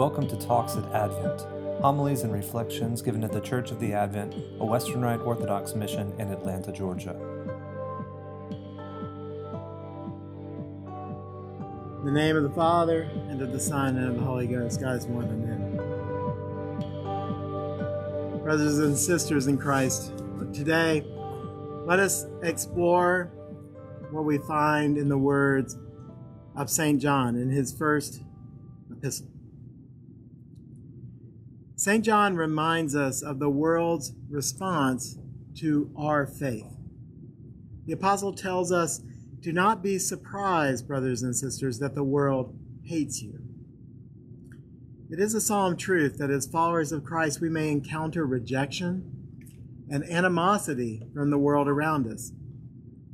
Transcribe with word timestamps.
Welcome 0.00 0.26
to 0.28 0.36
Talks 0.38 0.76
at 0.76 0.84
Advent, 0.94 1.42
homilies 1.82 2.22
and 2.22 2.32
reflections 2.32 3.02
given 3.02 3.22
at 3.22 3.32
the 3.32 3.40
Church 3.42 3.70
of 3.70 3.78
the 3.80 3.92
Advent, 3.92 4.34
a 4.58 4.64
Western 4.64 5.02
Rite 5.02 5.20
Orthodox 5.20 5.74
mission 5.74 6.14
in 6.18 6.32
Atlanta, 6.32 6.72
Georgia. 6.72 7.10
In 11.98 12.06
the 12.06 12.12
name 12.12 12.34
of 12.34 12.44
the 12.44 12.52
Father, 12.54 13.02
and 13.28 13.42
of 13.42 13.52
the 13.52 13.60
Son, 13.60 13.98
and 13.98 14.08
of 14.08 14.14
the 14.14 14.22
Holy 14.22 14.46
Ghost, 14.46 14.80
God 14.80 14.96
is 14.96 15.04
one, 15.04 15.26
amen. 15.26 15.76
Brothers 18.42 18.78
and 18.78 18.96
sisters 18.96 19.48
in 19.48 19.58
Christ, 19.58 20.14
today 20.54 21.04
let 21.84 21.98
us 21.98 22.24
explore 22.42 23.24
what 24.12 24.24
we 24.24 24.38
find 24.38 24.96
in 24.96 25.10
the 25.10 25.18
words 25.18 25.76
of 26.56 26.70
St. 26.70 27.02
John 27.02 27.36
in 27.36 27.50
his 27.50 27.70
first 27.70 28.22
epistle. 28.90 29.26
St. 31.80 32.04
John 32.04 32.36
reminds 32.36 32.94
us 32.94 33.22
of 33.22 33.38
the 33.38 33.48
world's 33.48 34.12
response 34.28 35.16
to 35.54 35.90
our 35.96 36.26
faith. 36.26 36.66
The 37.86 37.94
apostle 37.94 38.34
tells 38.34 38.70
us, 38.70 39.00
Do 39.40 39.50
not 39.50 39.82
be 39.82 39.98
surprised, 39.98 40.86
brothers 40.86 41.22
and 41.22 41.34
sisters, 41.34 41.78
that 41.78 41.94
the 41.94 42.04
world 42.04 42.54
hates 42.82 43.22
you. 43.22 43.38
It 45.10 45.20
is 45.20 45.32
a 45.32 45.40
solemn 45.40 45.78
truth 45.78 46.18
that 46.18 46.28
as 46.28 46.44
followers 46.44 46.92
of 46.92 47.02
Christ 47.02 47.40
we 47.40 47.48
may 47.48 47.70
encounter 47.70 48.26
rejection 48.26 49.86
and 49.90 50.04
animosity 50.04 51.02
from 51.14 51.30
the 51.30 51.38
world 51.38 51.66
around 51.66 52.06
us. 52.06 52.30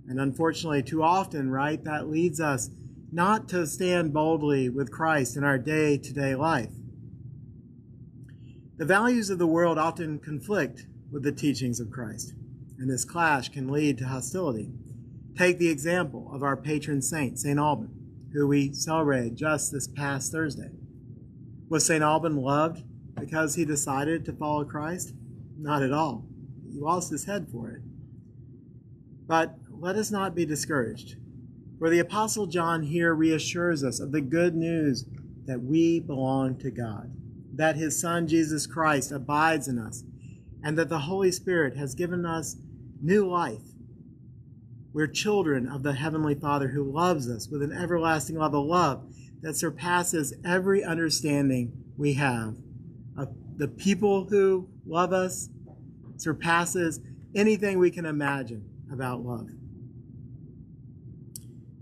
And 0.08 0.18
unfortunately, 0.18 0.82
too 0.82 1.04
often, 1.04 1.52
right, 1.52 1.84
that 1.84 2.08
leads 2.08 2.40
us 2.40 2.70
not 3.12 3.48
to 3.50 3.64
stand 3.64 4.12
boldly 4.12 4.68
with 4.68 4.90
Christ 4.90 5.36
in 5.36 5.44
our 5.44 5.56
day 5.56 5.98
to 5.98 6.12
day 6.12 6.34
life. 6.34 6.72
The 8.78 8.84
values 8.84 9.30
of 9.30 9.38
the 9.38 9.46
world 9.46 9.78
often 9.78 10.18
conflict 10.18 10.84
with 11.10 11.22
the 11.22 11.32
teachings 11.32 11.80
of 11.80 11.90
Christ, 11.90 12.34
and 12.78 12.90
this 12.90 13.06
clash 13.06 13.48
can 13.48 13.68
lead 13.68 13.96
to 13.96 14.08
hostility. 14.08 14.70
Take 15.34 15.56
the 15.56 15.70
example 15.70 16.30
of 16.30 16.42
our 16.42 16.58
patron 16.58 17.00
saint, 17.00 17.38
St. 17.38 17.58
Alban, 17.58 17.88
who 18.34 18.46
we 18.46 18.74
celebrated 18.74 19.34
just 19.34 19.72
this 19.72 19.88
past 19.88 20.30
Thursday. 20.30 20.72
Was 21.70 21.86
St. 21.86 22.04
Alban 22.04 22.36
loved 22.36 22.82
because 23.18 23.54
he 23.54 23.64
decided 23.64 24.26
to 24.26 24.34
follow 24.34 24.62
Christ? 24.66 25.14
Not 25.58 25.82
at 25.82 25.92
all. 25.92 26.26
He 26.70 26.78
lost 26.78 27.10
his 27.10 27.24
head 27.24 27.48
for 27.50 27.70
it. 27.70 27.80
But 29.26 29.56
let 29.70 29.96
us 29.96 30.10
not 30.10 30.34
be 30.34 30.44
discouraged, 30.44 31.16
for 31.78 31.88
the 31.88 32.00
Apostle 32.00 32.46
John 32.46 32.82
here 32.82 33.14
reassures 33.14 33.82
us 33.82 34.00
of 34.00 34.12
the 34.12 34.20
good 34.20 34.54
news 34.54 35.06
that 35.46 35.62
we 35.62 35.98
belong 35.98 36.58
to 36.58 36.70
God 36.70 37.15
that 37.56 37.76
his 37.76 38.00
Son 38.00 38.26
Jesus 38.26 38.66
Christ 38.66 39.10
abides 39.10 39.66
in 39.68 39.78
us, 39.78 40.04
and 40.62 40.78
that 40.78 40.88
the 40.88 41.00
Holy 41.00 41.32
Spirit 41.32 41.76
has 41.76 41.94
given 41.94 42.24
us 42.24 42.56
new 43.02 43.26
life. 43.26 43.62
We're 44.92 45.06
children 45.06 45.68
of 45.68 45.82
the 45.82 45.92
Heavenly 45.92 46.34
Father 46.34 46.68
who 46.68 46.90
loves 46.90 47.28
us 47.28 47.48
with 47.48 47.62
an 47.62 47.72
everlasting 47.72 48.36
love, 48.36 48.54
a 48.54 48.58
love 48.58 49.04
that 49.42 49.56
surpasses 49.56 50.34
every 50.44 50.82
understanding 50.82 51.72
we 51.96 52.14
have. 52.14 52.56
Of 53.16 53.28
the 53.56 53.68
people 53.68 54.24
who 54.24 54.68
love 54.86 55.12
us 55.12 55.48
surpasses 56.16 57.00
anything 57.34 57.78
we 57.78 57.90
can 57.90 58.06
imagine 58.06 58.64
about 58.90 59.20
love. 59.20 59.48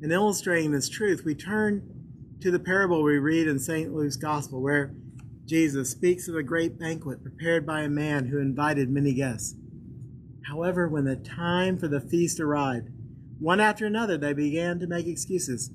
In 0.02 0.10
illustrating 0.10 0.72
this 0.72 0.88
truth, 0.88 1.22
we 1.24 1.34
turn 1.34 1.88
to 2.40 2.50
the 2.50 2.58
parable 2.58 3.02
we 3.02 3.18
read 3.18 3.46
in 3.46 3.58
St. 3.58 3.94
Luke's 3.94 4.16
Gospel, 4.16 4.60
where 4.60 4.92
Jesus 5.46 5.90
speaks 5.90 6.26
of 6.26 6.34
a 6.34 6.42
great 6.42 6.78
banquet 6.78 7.22
prepared 7.22 7.66
by 7.66 7.82
a 7.82 7.88
man 7.88 8.26
who 8.26 8.38
invited 8.38 8.88
many 8.88 9.12
guests. 9.12 9.54
However, 10.48 10.88
when 10.88 11.04
the 11.04 11.16
time 11.16 11.78
for 11.78 11.86
the 11.86 12.00
feast 12.00 12.40
arrived, 12.40 12.88
one 13.38 13.60
after 13.60 13.84
another 13.84 14.16
they 14.16 14.32
began 14.32 14.78
to 14.80 14.86
make 14.86 15.06
excuses. 15.06 15.70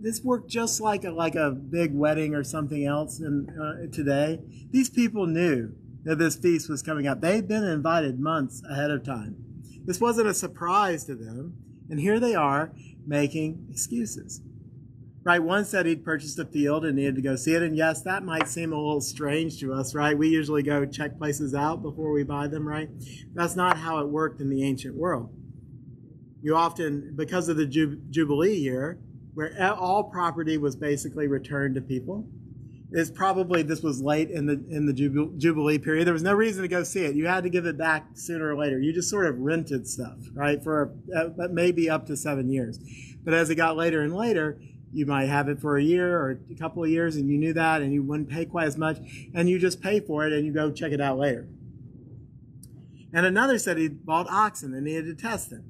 This 0.00 0.22
worked 0.22 0.48
just 0.48 0.80
like 0.80 1.04
a, 1.04 1.10
like 1.10 1.34
a 1.34 1.50
big 1.50 1.92
wedding 1.92 2.34
or 2.34 2.44
something 2.44 2.86
else 2.86 3.18
in, 3.18 3.48
uh, 3.50 3.92
today. 3.92 4.40
These 4.70 4.90
people 4.90 5.26
knew 5.26 5.74
that 6.04 6.18
this 6.18 6.36
feast 6.36 6.68
was 6.68 6.82
coming 6.82 7.06
up. 7.06 7.20
They'd 7.20 7.48
been 7.48 7.64
invited 7.64 8.20
months 8.20 8.62
ahead 8.70 8.90
of 8.90 9.04
time. 9.04 9.36
This 9.84 10.00
wasn't 10.00 10.28
a 10.28 10.34
surprise 10.34 11.04
to 11.04 11.16
them, 11.16 11.54
and 11.88 11.98
here 11.98 12.20
they 12.20 12.34
are 12.34 12.72
making 13.06 13.66
excuses 13.70 14.40
right? 15.22 15.42
One 15.42 15.64
said 15.64 15.86
he'd 15.86 16.04
purchased 16.04 16.38
a 16.38 16.44
field 16.44 16.84
and 16.84 16.96
needed 16.96 17.16
to 17.16 17.22
go 17.22 17.36
see 17.36 17.54
it. 17.54 17.62
And 17.62 17.76
yes, 17.76 18.02
that 18.02 18.24
might 18.24 18.48
seem 18.48 18.72
a 18.72 18.76
little 18.76 19.00
strange 19.00 19.60
to 19.60 19.72
us, 19.72 19.94
right? 19.94 20.16
We 20.16 20.28
usually 20.28 20.62
go 20.62 20.86
check 20.86 21.18
places 21.18 21.54
out 21.54 21.82
before 21.82 22.10
we 22.10 22.22
buy 22.22 22.48
them, 22.48 22.66
right? 22.66 22.88
That's 23.34 23.56
not 23.56 23.78
how 23.78 23.98
it 23.98 24.08
worked 24.08 24.40
in 24.40 24.48
the 24.48 24.64
ancient 24.64 24.96
world. 24.96 25.30
You 26.42 26.56
often, 26.56 27.12
because 27.16 27.48
of 27.48 27.56
the 27.56 27.66
Jubilee 27.66 28.56
year, 28.56 28.98
where 29.34 29.74
all 29.74 30.04
property 30.04 30.56
was 30.56 30.74
basically 30.74 31.28
returned 31.28 31.74
to 31.74 31.80
people, 31.82 32.26
is 32.92 33.10
probably 33.10 33.62
this 33.62 33.82
was 33.82 34.00
late 34.00 34.30
in 34.30 34.46
the 34.46 34.54
in 34.68 34.86
the 34.86 34.92
Jubilee 34.92 35.78
period. 35.78 36.06
There 36.06 36.12
was 36.12 36.24
no 36.24 36.34
reason 36.34 36.62
to 36.62 36.68
go 36.68 36.82
see 36.82 37.04
it. 37.04 37.14
You 37.14 37.26
had 37.26 37.44
to 37.44 37.50
give 37.50 37.66
it 37.66 37.78
back 37.78 38.06
sooner 38.14 38.52
or 38.52 38.56
later. 38.56 38.80
You 38.80 38.92
just 38.92 39.08
sort 39.08 39.26
of 39.26 39.38
rented 39.38 39.86
stuff, 39.86 40.18
right, 40.34 40.62
for 40.62 40.92
uh, 41.14 41.28
maybe 41.50 41.88
up 41.88 42.06
to 42.06 42.16
seven 42.16 42.50
years. 42.50 42.80
But 43.22 43.34
as 43.34 43.50
it 43.50 43.54
got 43.56 43.76
later 43.76 44.02
and 44.02 44.14
later, 44.14 44.58
you 44.92 45.06
might 45.06 45.26
have 45.26 45.48
it 45.48 45.60
for 45.60 45.76
a 45.76 45.82
year 45.82 46.16
or 46.16 46.40
a 46.50 46.54
couple 46.54 46.82
of 46.82 46.90
years 46.90 47.16
and 47.16 47.28
you 47.28 47.38
knew 47.38 47.52
that 47.52 47.82
and 47.82 47.92
you 47.92 48.02
wouldn't 48.02 48.28
pay 48.28 48.44
quite 48.44 48.66
as 48.66 48.76
much 48.76 48.98
and 49.34 49.48
you 49.48 49.58
just 49.58 49.80
pay 49.80 50.00
for 50.00 50.26
it 50.26 50.32
and 50.32 50.44
you 50.44 50.52
go 50.52 50.70
check 50.70 50.92
it 50.92 51.00
out 51.00 51.18
later. 51.18 51.48
And 53.12 53.26
another 53.26 53.58
said 53.58 53.78
he 53.78 53.88
bought 53.88 54.28
oxen 54.28 54.74
and 54.74 54.84
needed 54.84 55.06
to 55.06 55.14
test 55.14 55.50
them. 55.50 55.64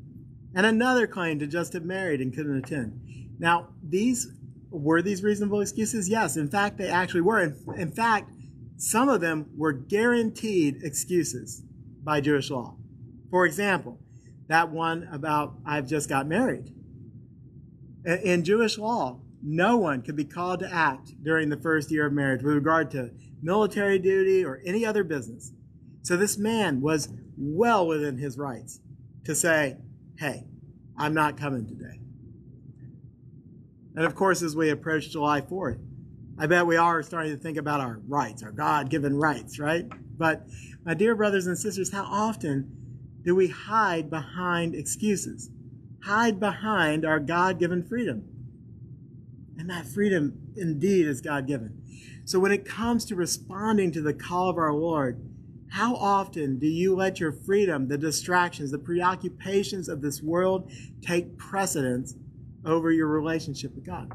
And 0.54 0.66
another 0.66 1.06
claimed 1.06 1.40
to 1.40 1.46
just 1.46 1.72
have 1.74 1.84
married 1.84 2.20
and 2.20 2.34
couldn't 2.34 2.56
attend. 2.56 3.00
Now, 3.38 3.68
these 3.82 4.28
were 4.70 5.02
these 5.02 5.22
reasonable 5.22 5.60
excuses? 5.60 6.08
Yes. 6.08 6.36
In 6.36 6.48
fact, 6.48 6.78
they 6.78 6.88
actually 6.88 7.22
were. 7.22 7.40
In, 7.40 7.56
in 7.76 7.90
fact, 7.90 8.30
some 8.76 9.08
of 9.08 9.20
them 9.20 9.46
were 9.56 9.72
guaranteed 9.72 10.82
excuses 10.82 11.62
by 12.02 12.20
Jewish 12.20 12.50
law. 12.50 12.76
For 13.30 13.46
example, 13.46 13.98
that 14.48 14.70
one 14.70 15.08
about 15.12 15.54
I've 15.64 15.86
just 15.86 16.08
got 16.08 16.26
married. 16.26 16.74
In 18.04 18.44
Jewish 18.44 18.78
law, 18.78 19.20
no 19.42 19.76
one 19.76 20.02
could 20.02 20.16
be 20.16 20.24
called 20.24 20.60
to 20.60 20.72
act 20.72 21.22
during 21.22 21.48
the 21.48 21.56
first 21.56 21.90
year 21.90 22.06
of 22.06 22.12
marriage 22.12 22.42
with 22.42 22.54
regard 22.54 22.90
to 22.92 23.10
military 23.42 23.98
duty 23.98 24.44
or 24.44 24.60
any 24.64 24.84
other 24.84 25.04
business. 25.04 25.52
So 26.02 26.16
this 26.16 26.38
man 26.38 26.80
was 26.80 27.08
well 27.36 27.86
within 27.86 28.18
his 28.18 28.38
rights 28.38 28.80
to 29.24 29.34
say, 29.34 29.76
hey, 30.18 30.46
I'm 30.96 31.14
not 31.14 31.36
coming 31.36 31.66
today. 31.66 32.00
And 33.96 34.04
of 34.04 34.14
course, 34.14 34.42
as 34.42 34.56
we 34.56 34.70
approach 34.70 35.10
July 35.10 35.40
4th, 35.40 35.80
I 36.38 36.46
bet 36.46 36.66
we 36.66 36.76
are 36.76 37.02
starting 37.02 37.32
to 37.36 37.42
think 37.42 37.58
about 37.58 37.80
our 37.80 38.00
rights, 38.08 38.42
our 38.42 38.52
God 38.52 38.88
given 38.88 39.14
rights, 39.16 39.58
right? 39.58 39.86
But, 40.16 40.46
my 40.84 40.94
dear 40.94 41.14
brothers 41.14 41.46
and 41.46 41.58
sisters, 41.58 41.92
how 41.92 42.04
often 42.04 42.76
do 43.22 43.34
we 43.34 43.48
hide 43.48 44.08
behind 44.08 44.74
excuses? 44.74 45.50
Hide 46.04 46.40
behind 46.40 47.04
our 47.04 47.20
God 47.20 47.58
given 47.58 47.82
freedom. 47.82 48.24
And 49.58 49.68
that 49.68 49.86
freedom 49.86 50.52
indeed 50.56 51.06
is 51.06 51.20
God 51.20 51.46
given. 51.46 51.82
So 52.24 52.38
when 52.38 52.52
it 52.52 52.64
comes 52.64 53.04
to 53.06 53.14
responding 53.14 53.92
to 53.92 54.00
the 54.00 54.14
call 54.14 54.48
of 54.48 54.56
our 54.56 54.72
Lord, 54.72 55.20
how 55.70 55.94
often 55.96 56.58
do 56.58 56.66
you 56.66 56.96
let 56.96 57.20
your 57.20 57.32
freedom, 57.32 57.88
the 57.88 57.98
distractions, 57.98 58.70
the 58.70 58.78
preoccupations 58.78 59.88
of 59.88 60.00
this 60.00 60.22
world 60.22 60.70
take 61.02 61.36
precedence 61.36 62.14
over 62.64 62.90
your 62.90 63.06
relationship 63.06 63.74
with 63.74 63.84
God? 63.84 64.10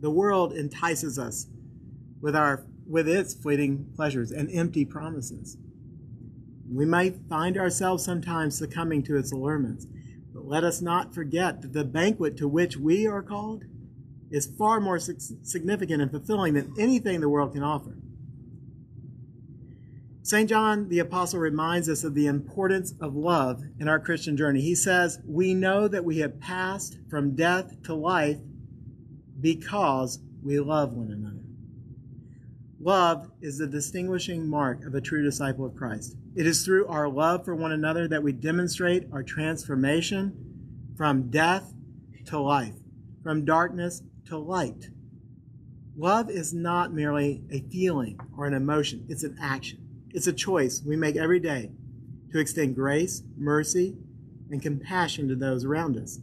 The 0.00 0.10
world 0.10 0.52
entices 0.52 1.18
us 1.18 1.46
with 2.20 2.36
our 2.36 2.64
with 2.86 3.08
its 3.08 3.34
fleeting 3.34 3.86
pleasures 3.96 4.30
and 4.30 4.48
empty 4.52 4.84
promises. 4.84 5.56
We 6.70 6.86
might 6.86 7.16
find 7.28 7.56
ourselves 7.56 8.04
sometimes 8.04 8.56
succumbing 8.56 9.02
to 9.04 9.16
its 9.16 9.32
allurements 9.32 9.86
let 10.46 10.64
us 10.64 10.80
not 10.80 11.14
forget 11.14 11.62
that 11.62 11.72
the 11.72 11.84
banquet 11.84 12.36
to 12.36 12.48
which 12.48 12.76
we 12.76 13.06
are 13.06 13.22
called 13.22 13.64
is 14.30 14.46
far 14.46 14.80
more 14.80 14.98
significant 14.98 16.02
and 16.02 16.10
fulfilling 16.10 16.54
than 16.54 16.74
anything 16.78 17.20
the 17.20 17.28
world 17.28 17.52
can 17.52 17.62
offer. 17.62 17.96
St. 20.22 20.48
John 20.48 20.88
the 20.88 20.98
Apostle 20.98 21.38
reminds 21.38 21.88
us 21.88 22.02
of 22.02 22.14
the 22.14 22.26
importance 22.26 22.94
of 23.00 23.14
love 23.14 23.62
in 23.78 23.86
our 23.86 24.00
Christian 24.00 24.36
journey. 24.36 24.60
He 24.60 24.74
says, 24.74 25.20
We 25.24 25.54
know 25.54 25.86
that 25.86 26.04
we 26.04 26.18
have 26.18 26.40
passed 26.40 26.98
from 27.08 27.36
death 27.36 27.80
to 27.84 27.94
life 27.94 28.38
because 29.40 30.18
we 30.42 30.58
love 30.58 30.94
one 30.94 31.12
another. 31.12 31.44
Love 32.80 33.30
is 33.40 33.58
the 33.58 33.66
distinguishing 33.66 34.48
mark 34.48 34.84
of 34.84 34.94
a 34.94 35.00
true 35.00 35.22
disciple 35.22 35.64
of 35.64 35.76
Christ. 35.76 36.16
It 36.36 36.46
is 36.46 36.66
through 36.66 36.86
our 36.88 37.08
love 37.08 37.46
for 37.46 37.54
one 37.54 37.72
another 37.72 38.06
that 38.08 38.22
we 38.22 38.30
demonstrate 38.30 39.08
our 39.10 39.22
transformation 39.22 40.92
from 40.94 41.30
death 41.30 41.72
to 42.26 42.38
life, 42.38 42.74
from 43.22 43.46
darkness 43.46 44.02
to 44.26 44.36
light. 44.36 44.90
Love 45.96 46.28
is 46.28 46.52
not 46.52 46.92
merely 46.92 47.42
a 47.50 47.62
feeling 47.70 48.20
or 48.36 48.46
an 48.46 48.52
emotion, 48.52 49.06
it's 49.08 49.24
an 49.24 49.34
action. 49.40 49.78
It's 50.10 50.26
a 50.26 50.32
choice 50.32 50.82
we 50.86 50.94
make 50.94 51.16
every 51.16 51.40
day 51.40 51.70
to 52.32 52.38
extend 52.38 52.74
grace, 52.74 53.22
mercy, 53.38 53.96
and 54.50 54.60
compassion 54.60 55.28
to 55.28 55.36
those 55.36 55.64
around 55.64 55.96
us. 55.96 56.18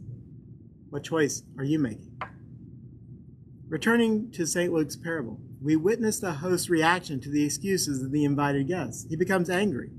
What 0.90 1.02
choice 1.02 1.42
are 1.58 1.64
you 1.64 1.80
making? 1.80 2.16
Returning 3.68 4.30
to 4.30 4.46
St. 4.46 4.72
Luke's 4.72 4.94
parable, 4.94 5.40
we 5.60 5.74
witness 5.74 6.20
the 6.20 6.34
host's 6.34 6.70
reaction 6.70 7.20
to 7.20 7.30
the 7.30 7.44
excuses 7.44 8.00
of 8.00 8.12
the 8.12 8.24
invited 8.24 8.68
guests. 8.68 9.06
He 9.08 9.16
becomes 9.16 9.50
angry 9.50 9.90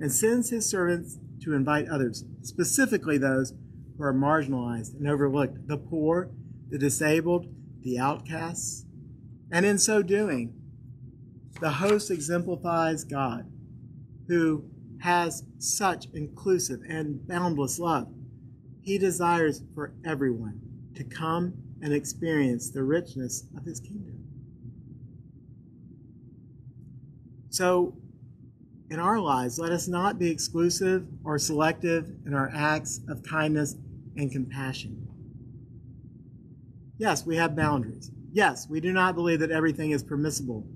and 0.00 0.10
sends 0.10 0.50
his 0.50 0.68
servants 0.68 1.18
to 1.42 1.54
invite 1.54 1.88
others, 1.88 2.24
specifically 2.42 3.18
those 3.18 3.52
who 3.96 4.04
are 4.04 4.14
marginalized 4.14 4.94
and 4.94 5.08
overlooked 5.08 5.66
the 5.68 5.76
poor, 5.76 6.30
the 6.70 6.78
disabled, 6.78 7.46
the 7.82 7.98
outcasts. 7.98 8.86
And 9.50 9.66
in 9.66 9.78
so 9.78 10.02
doing, 10.02 10.54
the 11.60 11.70
host 11.70 12.10
exemplifies 12.10 13.04
God, 13.04 13.50
who 14.28 14.64
has 15.00 15.44
such 15.58 16.06
inclusive 16.14 16.80
and 16.88 17.26
boundless 17.26 17.78
love. 17.78 18.08
He 18.80 18.98
desires 18.98 19.62
for 19.74 19.92
everyone 20.04 20.60
to 20.94 21.04
come 21.04 21.54
and 21.82 21.92
experience 21.92 22.70
the 22.70 22.84
richness 22.84 23.44
of 23.56 23.64
his 23.64 23.80
kingdom. 23.80 24.24
So, 27.50 27.94
in 28.92 29.00
our 29.00 29.18
lives, 29.18 29.58
let 29.58 29.72
us 29.72 29.88
not 29.88 30.18
be 30.18 30.30
exclusive 30.30 31.06
or 31.24 31.38
selective 31.38 32.12
in 32.26 32.34
our 32.34 32.50
acts 32.54 33.00
of 33.08 33.22
kindness 33.22 33.74
and 34.18 34.30
compassion. 34.30 35.08
Yes, 36.98 37.24
we 37.24 37.36
have 37.36 37.56
boundaries. 37.56 38.10
Yes, 38.32 38.68
we 38.68 38.80
do 38.80 38.92
not 38.92 39.14
believe 39.14 39.40
that 39.40 39.50
everything 39.50 39.92
is 39.92 40.02
permissible. 40.02 40.66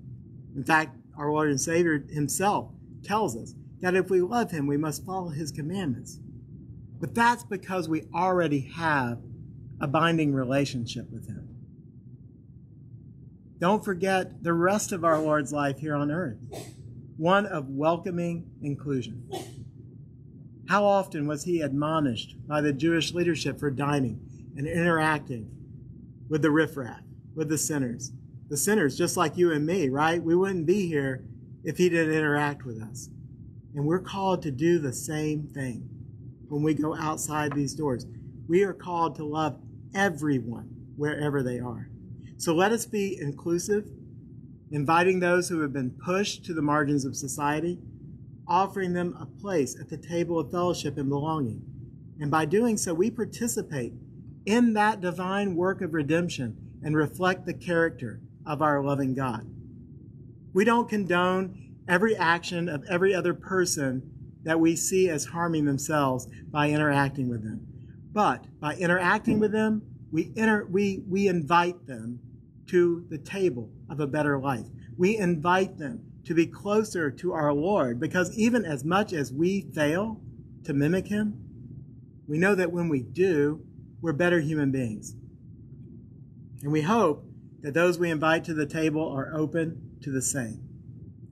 In 0.56 0.64
fact, 0.64 0.96
our 1.18 1.30
Lord 1.30 1.50
and 1.50 1.60
Savior 1.60 2.06
Himself 2.10 2.70
tells 3.04 3.36
us 3.36 3.54
that 3.80 3.94
if 3.94 4.08
we 4.08 4.22
love 4.22 4.50
Him, 4.50 4.66
we 4.66 4.78
must 4.78 5.04
follow 5.04 5.28
His 5.28 5.52
commandments. 5.52 6.18
But 6.98 7.14
that's 7.14 7.44
because 7.44 7.86
we 7.86 8.04
already 8.14 8.60
have 8.76 9.18
a 9.78 9.86
binding 9.86 10.32
relationship 10.32 11.10
with 11.10 11.28
Him. 11.28 11.54
Don't 13.58 13.84
forget 13.84 14.42
the 14.42 14.54
rest 14.54 14.90
of 14.92 15.04
our 15.04 15.18
Lord's 15.20 15.52
life 15.52 15.78
here 15.80 15.94
on 15.94 16.10
earth 16.10 16.38
one 17.16 17.46
of 17.46 17.70
welcoming 17.70 18.50
inclusion. 18.62 19.28
How 20.68 20.84
often 20.84 21.26
was 21.26 21.44
he 21.44 21.60
admonished 21.60 22.36
by 22.46 22.60
the 22.60 22.72
Jewish 22.72 23.12
leadership 23.12 23.58
for 23.58 23.70
dining 23.70 24.20
and 24.56 24.66
interacting 24.66 25.50
with 26.28 26.42
the 26.42 26.50
riffraff, 26.50 27.00
with 27.34 27.48
the 27.48 27.58
sinners? 27.58 28.12
The 28.48 28.56
sinners, 28.56 28.98
just 28.98 29.16
like 29.16 29.36
you 29.36 29.52
and 29.52 29.64
me, 29.64 29.88
right? 29.88 30.22
We 30.22 30.34
wouldn't 30.34 30.66
be 30.66 30.86
here 30.86 31.24
if 31.64 31.78
he 31.78 31.88
didn't 31.88 32.14
interact 32.14 32.64
with 32.64 32.82
us. 32.82 33.08
And 33.74 33.84
we're 33.84 34.00
called 34.00 34.42
to 34.42 34.50
do 34.50 34.78
the 34.78 34.92
same 34.92 35.48
thing 35.48 35.88
when 36.48 36.62
we 36.62 36.74
go 36.74 36.94
outside 36.96 37.52
these 37.52 37.74
doors. 37.74 38.06
We 38.48 38.62
are 38.62 38.72
called 38.72 39.16
to 39.16 39.24
love 39.24 39.58
everyone 39.94 40.68
wherever 40.96 41.42
they 41.42 41.58
are. 41.58 41.88
So 42.36 42.54
let 42.54 42.72
us 42.72 42.86
be 42.86 43.18
inclusive, 43.20 43.88
inviting 44.76 45.20
those 45.20 45.49
who 45.49 45.62
have 45.62 45.73
been 45.73 45.90
pushed 45.90 46.44
to 46.44 46.52
the 46.52 46.61
margins 46.61 47.06
of 47.06 47.17
society, 47.17 47.78
offering 48.46 48.93
them 48.93 49.17
a 49.19 49.25
place 49.40 49.75
at 49.81 49.88
the 49.88 49.96
table 49.96 50.38
of 50.38 50.50
fellowship 50.50 50.99
and 50.99 51.08
belonging. 51.08 51.62
And 52.20 52.31
by 52.31 52.44
doing 52.44 52.76
so, 52.76 52.93
we 52.93 53.11
participate 53.11 53.94
in 54.44 54.75
that 54.75 55.00
divine 55.00 55.56
work 55.56 55.81
of 55.81 55.94
redemption 55.94 56.58
and 56.84 56.94
reflect 56.94 57.46
the 57.46 57.55
character 57.55 58.20
of 58.44 58.61
our 58.61 58.82
loving 58.84 59.14
God. 59.14 59.46
We 60.52 60.67
don't 60.67 60.90
condone 60.90 61.75
every 61.88 62.14
action 62.14 62.69
of 62.69 62.84
every 62.87 63.14
other 63.14 63.32
person 63.32 64.02
that 64.43 64.61
we 64.61 64.76
see 64.76 65.08
as 65.08 65.25
harming 65.25 65.64
themselves 65.64 66.28
by 66.50 66.69
interacting 66.69 67.31
with 67.31 67.43
them. 67.43 67.67
But 68.12 68.44
by 68.61 68.75
interacting 68.75 69.40
with 69.40 69.52
them, 69.52 69.81
we, 70.12 70.32
inter- 70.37 70.67
we, 70.67 71.02
we 71.08 71.28
invite 71.28 71.87
them 71.87 72.20
to 72.68 73.04
the 73.08 73.18
table 73.18 73.70
of 73.88 74.00
a 74.00 74.06
better 74.06 74.38
life. 74.38 74.66
We 74.96 75.16
invite 75.16 75.78
them 75.78 76.04
to 76.24 76.34
be 76.34 76.46
closer 76.46 77.10
to 77.10 77.32
our 77.32 77.52
Lord 77.52 78.00
because 78.00 78.36
even 78.36 78.64
as 78.64 78.84
much 78.84 79.12
as 79.12 79.32
we 79.32 79.62
fail 79.72 80.20
to 80.64 80.74
mimic 80.74 81.06
Him, 81.06 81.40
we 82.26 82.38
know 82.38 82.54
that 82.54 82.72
when 82.72 82.88
we 82.88 83.02
do, 83.02 83.64
we're 84.00 84.12
better 84.12 84.40
human 84.40 84.72
beings. 84.72 85.14
And 86.62 86.72
we 86.72 86.82
hope 86.82 87.24
that 87.62 87.74
those 87.74 87.98
we 87.98 88.10
invite 88.10 88.44
to 88.44 88.54
the 88.54 88.66
table 88.66 89.08
are 89.08 89.34
open 89.34 89.96
to 90.02 90.10
the 90.10 90.22
same, 90.22 90.60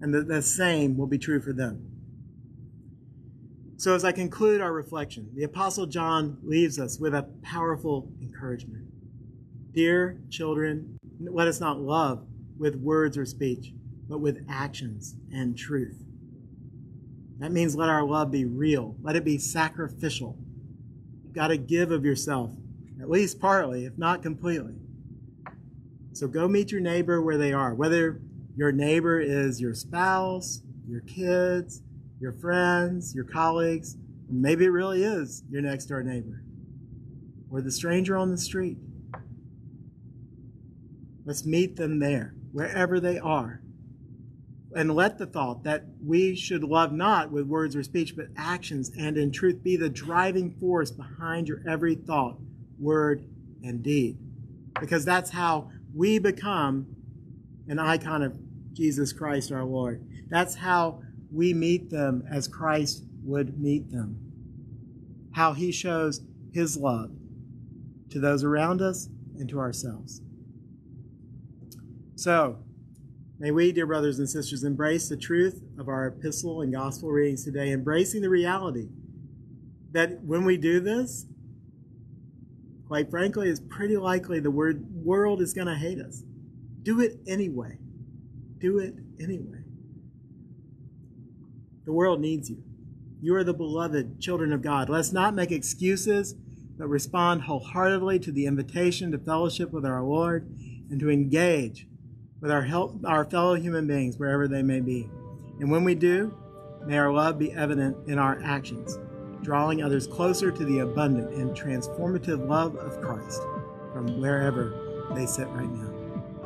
and 0.00 0.14
that 0.14 0.28
the 0.28 0.42
same 0.42 0.96
will 0.96 1.06
be 1.06 1.18
true 1.18 1.40
for 1.40 1.52
them. 1.52 1.90
So, 3.76 3.94
as 3.94 4.04
I 4.04 4.12
conclude 4.12 4.60
our 4.60 4.72
reflection, 4.72 5.28
the 5.34 5.44
Apostle 5.44 5.86
John 5.86 6.38
leaves 6.42 6.78
us 6.78 6.98
with 6.98 7.14
a 7.14 7.28
powerful 7.42 8.10
encouragement. 8.22 8.86
Dear 9.72 10.20
children, 10.30 10.96
let 11.20 11.48
us 11.48 11.60
not 11.60 11.80
love 11.80 12.26
with 12.58 12.76
words 12.76 13.16
or 13.16 13.26
speech, 13.26 13.72
but 14.08 14.18
with 14.18 14.46
actions 14.48 15.14
and 15.32 15.56
truth. 15.56 16.02
That 17.38 17.52
means 17.52 17.74
let 17.76 17.88
our 17.88 18.04
love 18.04 18.30
be 18.30 18.44
real, 18.44 18.96
let 19.02 19.16
it 19.16 19.24
be 19.24 19.38
sacrificial. 19.38 20.38
You've 21.24 21.34
got 21.34 21.48
to 21.48 21.56
give 21.56 21.90
of 21.90 22.04
yourself, 22.04 22.52
at 23.00 23.10
least 23.10 23.40
partly, 23.40 23.84
if 23.84 23.98
not 23.98 24.22
completely. 24.22 24.74
So 26.12 26.28
go 26.28 26.46
meet 26.46 26.70
your 26.70 26.80
neighbor 26.80 27.20
where 27.20 27.38
they 27.38 27.52
are, 27.52 27.74
whether 27.74 28.20
your 28.56 28.70
neighbor 28.70 29.18
is 29.18 29.60
your 29.60 29.74
spouse, 29.74 30.62
your 30.88 31.00
kids, 31.00 31.82
your 32.20 32.32
friends, 32.32 33.14
your 33.14 33.24
colleagues, 33.24 33.96
maybe 34.30 34.64
it 34.64 34.70
really 34.70 35.02
is 35.02 35.42
your 35.50 35.60
next 35.62 35.86
door 35.86 36.02
neighbor 36.02 36.42
or 37.50 37.60
the 37.60 37.70
stranger 37.70 38.16
on 38.16 38.30
the 38.30 38.36
street. 38.36 38.78
Let's 41.24 41.44
meet 41.44 41.76
them 41.76 41.98
there, 41.98 42.34
wherever 42.52 43.00
they 43.00 43.18
are. 43.18 43.60
And 44.76 44.94
let 44.94 45.18
the 45.18 45.26
thought 45.26 45.62
that 45.64 45.84
we 46.04 46.34
should 46.34 46.64
love 46.64 46.92
not 46.92 47.30
with 47.30 47.46
words 47.46 47.76
or 47.76 47.82
speech, 47.82 48.16
but 48.16 48.26
actions 48.36 48.90
and 48.98 49.16
in 49.16 49.30
truth 49.30 49.62
be 49.62 49.76
the 49.76 49.88
driving 49.88 50.50
force 50.50 50.90
behind 50.90 51.48
your 51.48 51.62
every 51.68 51.94
thought, 51.94 52.38
word, 52.78 53.24
and 53.62 53.82
deed. 53.82 54.18
Because 54.80 55.04
that's 55.04 55.30
how 55.30 55.70
we 55.94 56.18
become 56.18 56.86
an 57.68 57.78
icon 57.78 58.22
of 58.22 58.36
Jesus 58.72 59.12
Christ 59.12 59.52
our 59.52 59.64
Lord. 59.64 60.04
That's 60.28 60.56
how 60.56 61.02
we 61.32 61.54
meet 61.54 61.90
them 61.90 62.24
as 62.30 62.48
Christ 62.48 63.04
would 63.22 63.60
meet 63.60 63.90
them. 63.90 64.18
How 65.32 65.52
he 65.52 65.72
shows 65.72 66.20
his 66.52 66.76
love 66.76 67.10
to 68.10 68.20
those 68.20 68.44
around 68.44 68.82
us 68.82 69.08
and 69.38 69.48
to 69.48 69.58
ourselves. 69.58 70.20
So, 72.24 72.56
may 73.38 73.50
we, 73.50 73.70
dear 73.70 73.84
brothers 73.84 74.18
and 74.18 74.26
sisters, 74.26 74.64
embrace 74.64 75.10
the 75.10 75.16
truth 75.18 75.62
of 75.78 75.88
our 75.90 76.06
epistle 76.06 76.62
and 76.62 76.72
gospel 76.72 77.10
readings 77.10 77.44
today, 77.44 77.70
embracing 77.70 78.22
the 78.22 78.30
reality 78.30 78.88
that 79.92 80.24
when 80.24 80.46
we 80.46 80.56
do 80.56 80.80
this, 80.80 81.26
quite 82.88 83.10
frankly, 83.10 83.50
it's 83.50 83.60
pretty 83.60 83.98
likely 83.98 84.40
the 84.40 84.50
word, 84.50 84.86
world 85.04 85.42
is 85.42 85.52
going 85.52 85.66
to 85.66 85.74
hate 85.74 85.98
us. 86.00 86.22
Do 86.82 86.98
it 86.98 87.18
anyway. 87.26 87.76
Do 88.56 88.78
it 88.78 88.94
anyway. 89.20 89.62
The 91.84 91.92
world 91.92 92.22
needs 92.22 92.48
you. 92.48 92.62
You 93.20 93.34
are 93.34 93.44
the 93.44 93.52
beloved 93.52 94.18
children 94.18 94.50
of 94.50 94.62
God. 94.62 94.88
Let's 94.88 95.12
not 95.12 95.34
make 95.34 95.52
excuses, 95.52 96.34
but 96.78 96.88
respond 96.88 97.42
wholeheartedly 97.42 98.20
to 98.20 98.32
the 98.32 98.46
invitation 98.46 99.12
to 99.12 99.18
fellowship 99.18 99.72
with 99.72 99.84
our 99.84 100.02
Lord 100.02 100.48
and 100.88 100.98
to 101.00 101.10
engage 101.10 101.86
with 102.44 102.50
our 102.50 102.60
help, 102.60 102.94
our 103.06 103.24
fellow 103.24 103.54
human 103.54 103.86
beings 103.86 104.18
wherever 104.18 104.46
they 104.46 104.62
may 104.62 104.78
be. 104.78 105.08
And 105.60 105.70
when 105.70 105.82
we 105.82 105.94
do, 105.94 106.36
may 106.84 106.98
our 106.98 107.10
love 107.10 107.38
be 107.38 107.50
evident 107.52 107.96
in 108.06 108.18
our 108.18 108.38
actions, 108.44 108.98
drawing 109.40 109.82
others 109.82 110.06
closer 110.06 110.50
to 110.50 110.64
the 110.66 110.80
abundant 110.80 111.32
and 111.32 111.56
transformative 111.56 112.46
love 112.46 112.76
of 112.76 113.00
Christ 113.00 113.40
from 113.94 114.20
wherever 114.20 115.08
they 115.14 115.24
sit 115.24 115.48
right 115.48 115.70
now. 115.70 115.90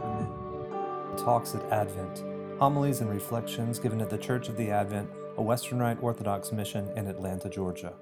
Amen. 0.01 1.17
Talks 1.17 1.57
at 1.57 1.65
Advent. 1.73 2.23
Homilies 2.61 3.01
and 3.01 3.11
reflections 3.11 3.81
given 3.81 4.01
at 4.01 4.09
the 4.09 4.19
Church 4.19 4.49
of 4.49 4.57
the 4.57 4.71
Advent, 4.71 5.11
a 5.37 5.43
Western 5.43 5.81
Rite 5.81 6.01
Orthodox 6.01 6.53
mission 6.53 6.89
in 6.97 7.09
Atlanta, 7.09 7.49
Georgia. 7.49 7.93